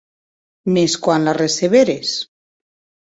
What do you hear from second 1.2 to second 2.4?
la receberes?